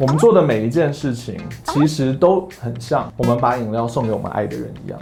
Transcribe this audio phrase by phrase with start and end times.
[0.00, 4.98] 我们做的每一件事情，其实都很像我们把饮料送给我们爱的人一样。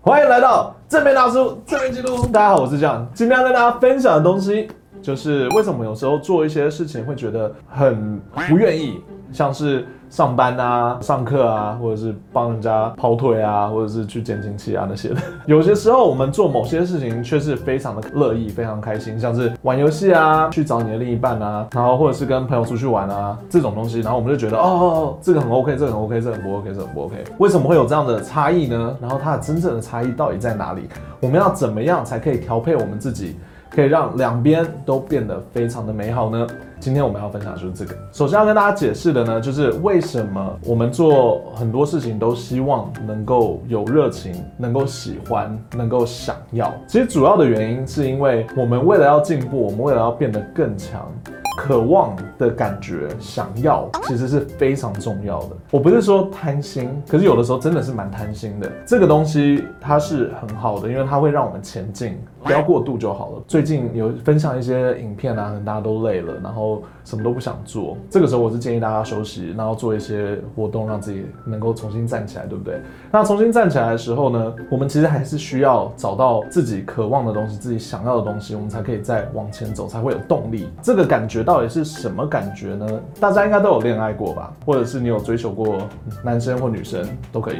[0.00, 2.26] 欢迎来到正面大叔正面记录。
[2.32, 3.08] 大家好，我是酱。
[3.14, 4.68] 今天要跟大家分享的东西，
[5.00, 9.00] 就是为什么有时候做一些事情会觉得很不愿意，
[9.32, 9.86] 像是。
[10.10, 15.16] 上班啊，上课啊，或者是帮人家跑腿啊，或者是去捡亲戚啊那些的。
[15.46, 27.24] 有些时候我们做某些事情却是非常的乐意，非常开心，像是玩游戏啊，去找你的另一半啊，然后或者是跟朋友出去玩啊这种东西，然后我们就觉得哦，这个很 OK，这个很 OK，这个很不 OK，这个很不 OK。
[27.38, 28.96] 为什么会有这样的差异呢？
[29.00, 30.88] 然后它的真正的差异到底在哪里？
[31.20, 33.36] 我们要怎么样才可以调配我们自己，
[33.70, 36.46] 可以让两边都变得非常的美好呢？
[36.80, 37.94] 今天我们要分享的就是这个。
[38.10, 46.72] 首先要跟大家解释的呢，就是为什么我们做很多事情都希望能够有热情，能够喜欢，能够想要。
[46.86, 51.06] 其实主要的原因是因为我们为了要进步，我们为了要变得更强。
[51.60, 55.48] 渴望的感觉，想要其实是非常重要的。
[55.70, 58.72] 我不是说贪心，可是有的时候真的是蛮贪心的。
[58.86, 63.42] 这个东西它是很好的，因为它会让我们前进，不要过度就好了。
[63.46, 67.94] 最近有分享一些影片啊，可能大家都累了，然后什么都不想做。
[68.08, 72.80] 这个时候我是建议大家休息，然后做一些活动，让自己能够重新站起来，对不对？
[73.12, 80.66] 那重新站起来的时候呢，我们其实还是需要找到自己渴望的东西，自己想要的东西，我们才可以再往前走，才会有动力。
[80.80, 81.44] 这个感觉。
[81.50, 82.86] 到底是什么感觉呢？
[83.18, 85.78] 大家应该都有恋爱过吧，或者是你有追求过
[86.22, 87.56] 男生或女生都可以。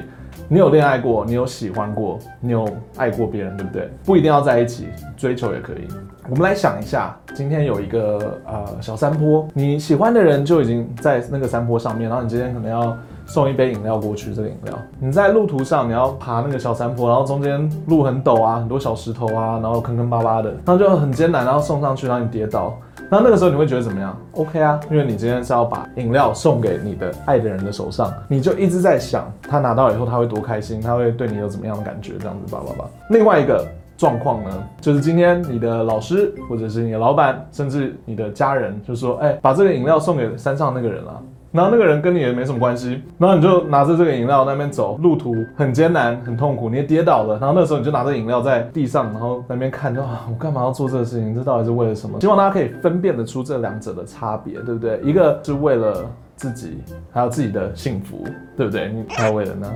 [0.47, 3.91] 你有恋爱过，你有喜欢过，你有爱过别人，对不对？
[4.05, 5.89] 不一定要在一起，追求也可以。
[6.29, 12.97] 我们来想一下，今天有一个呃小山坡，你喜欢的人就已经在那个山坡上面，然后你今天可能要。
[13.27, 14.75] 送一杯饮料过去，这个饮料。
[14.99, 22.77] 你在路途上，你要爬那个小山坡，然后中间路很陡啊，很多小石头啊，然后坑坑巴巴的，然后就很艰难，然后送上去，然后你跌倒，
[23.11, 32.91] 然后那个时候你会觉得怎么样？OK 啊，因为你今天是要把饮料送给你的爱的人的手上，你就一直在想他拿到以后他会多开心，他会对你有怎么样的感觉，这样子吧吧吧。
[33.09, 41.21] 另外一个状况呢，就是今天你的老师或者是你的老板，甚至你的家人，就说，哎，把这个饮料送给山上那个人了。
[41.53, 47.39] 然后那个人跟你也没什么关系，然后你就拿着这个饮料那边走，路途很艰难，很痛苦，你也跌倒了。
[47.41, 51.35] 然后那时候你就拿着饮料在地上，然后那边看，就啊，我干嘛要做这个事情？
[51.35, 52.21] 这到底是为了什么？
[52.21, 55.01] 希望大家可以分辨得出这两者的差别，对不对？
[55.03, 56.79] 一个是为了自己，
[57.11, 58.25] 还有自己的幸福，
[58.57, 58.93] 对不对？
[58.93, 59.73] 你还有为了呢？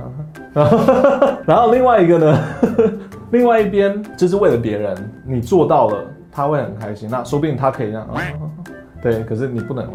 [1.45, 2.39] 然后，另外一个呢？
[3.31, 5.97] 另外一边就是为了别人，你做到了，
[6.31, 7.09] 他会很开心。
[7.11, 8.21] 那说不定他可以这样，啊，
[9.01, 9.85] 对，可是你不能。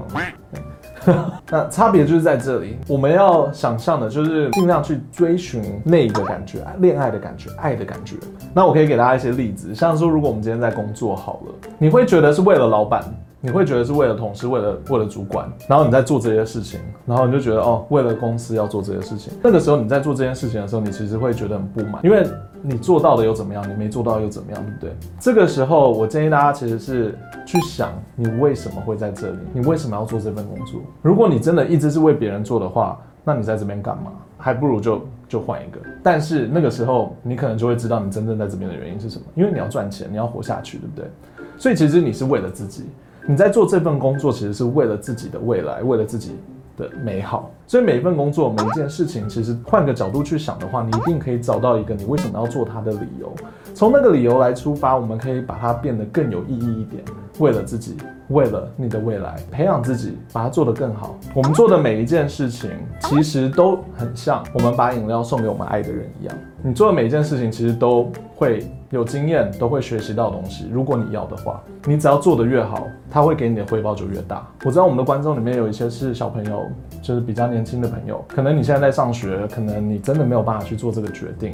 [1.50, 8.16] 那差别就是在这里，我们要想象的就是尽量去追寻那个感觉，恋爱的感觉，爱的感觉。
[8.52, 13.04] 那我可以给大家一些例子，像说，如果我们今天在工作好了，你会觉得是为了老板，
[13.40, 19.32] 你会觉得是为了同事，为了为了主管，然后你在做这些事情，然后你就觉得哦，为了公司要做这些事情。
[19.42, 22.26] 那个时候你在做这件事情的时候，你其实会觉得很不满，因为。
[22.62, 23.68] 你做到的又怎么样？
[23.68, 24.64] 你没做到又怎么样？
[24.64, 24.92] 对不对？
[25.18, 29.38] 这个时候，我建议大家其实是去想，你为什么会在这里？
[29.52, 30.80] 你为什么要做这份工作？
[31.02, 34.12] 如果你真的一直是为别人做的话，那你在这边干嘛？
[34.36, 35.80] 还不如就就换一个。
[36.02, 39.24] 但是那个时候，你可能就会知道你真正在这边的原因是什么？
[39.34, 41.10] 因为你要赚钱，你要活下去，对不对？
[41.58, 42.84] 所以其实你是为了自己，
[43.26, 46.36] 你在做这份工作，其实是为了自己的未来，为了自己。
[46.80, 53.32] 的美好，所以每一份工作，每一件事情，其实换个角度去想的话，你一定可以找到一个你为什么要做它的理由。
[53.74, 57.04] 从那个理由来出发，我们可以把它变得更有意义一点。
[57.38, 57.96] 为了自己，
[58.28, 61.16] 为了你的未来，培养自己，把它做得更好。
[61.34, 62.70] 我们做的每一件事情，
[63.00, 66.36] 其实都很像我们把饮料送给我们爱的人一样。
[66.62, 70.68] 你做的每一件事情，其实都会有经验，都会学习到东西。
[70.70, 74.46] 如果你要的话，你只要做得越好，他会给你的回报就越大。
[74.64, 76.66] 我知道我们的观众里面有一些是小朋友，
[77.00, 81.52] 就是比较年轻的朋友，可能你现在在上学，可能你真的没有办法去做这个决定。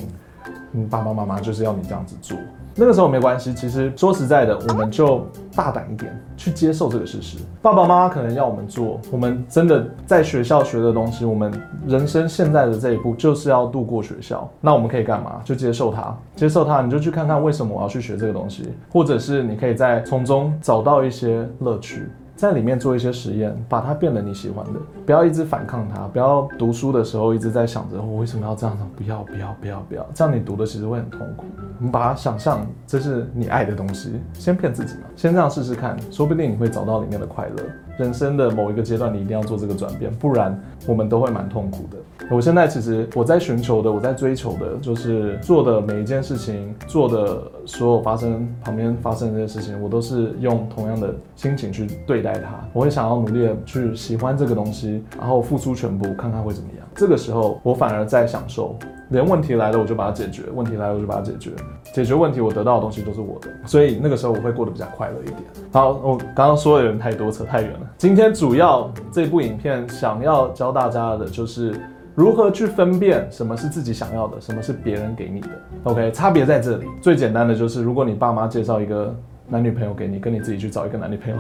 [0.77, 2.37] 你爸爸妈妈就是要你这样子做。
[2.79, 7.39] 那个时候没关系，其实说实在的，我们就大胆一点去接受这个事实。
[7.63, 11.51] 爸爸妈妈可能要我们做，我们真的在学校学的东西，我们
[11.87, 14.47] 人生现在的这一步就是要度过学校。
[14.61, 15.41] 那我们可以干嘛？
[15.43, 22.07] 就接受它，接受它，你就去看看为什么我要去学这个东西，或者是你可以在从中找到一些乐趣。
[22.37, 31.47] 在里面做一些实验，把它变得你喜欢的，不要一直反抗它，不要读书的时候一直在想着我为什么要这样子，不要不要不要不要，这样你读的其实会很痛苦。
[31.79, 37.57] 我们把它想象这是你爱的东西，先骗自己嘛，先这样试试看，说不定你会找到里面的快乐。
[37.97, 41.97] 人生的某一个阶段，你一定要做这个转变，不然我们都会蛮痛苦的。
[42.31, 52.67] 我现在其实我在寻求的，我在追求的，就是做的每一件事情，做的所有发生旁边发生的这些事情，我都是用同样的心情去对待它。
[52.73, 56.87] 我会想要努力的去喜欢这个东西，然后付出全部，看看会怎么样。
[56.95, 58.77] 这个时候，我反而在享受。
[59.11, 61.53] 连问题来了，我就把它解决；问题来了，我就把它解决。
[61.95, 65.43] 解决问题，我得到的东西都是我的，所以那个时候我会过得比较快乐一点。
[65.71, 67.86] 好，我刚刚说的人太多，扯太远了。
[67.97, 71.75] 今天主要这部影片想要教大家的就是
[72.15, 75.49] 如何去分辨什么是自己想要的，什么是别人给你的。
[75.85, 76.87] OK，差别在这里。
[77.01, 79.15] 最简单的就是，如果你爸妈介绍一个
[79.49, 81.39] 男女朋友给你，跟你自己去找一个男女朋友。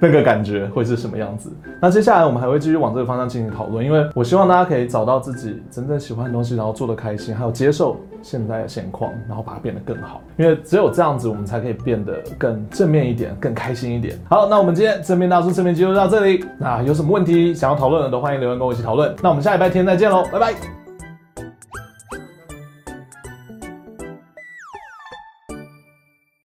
[0.00, 1.50] 那个感觉会是什么样子？
[1.80, 10.20] 那接下来我们还会继续往这个方向进行讨论，因为我希望大家可以找到自己真正喜欢的东西，然后做得开心，还有接受现在的现况，然后把它变得更好。
[10.36, 14.18] 因为只有这样子，我们才可以变得更正面一点，更开心一点。
[14.28, 16.44] 好，那我们今天正面大叔正面记录到这里。
[16.58, 19.14] 那有什么问题想要讨论的，都欢迎留言跟我一起讨论。
[19.22, 20.81] 那我们下礼拜天再见喽，拜拜。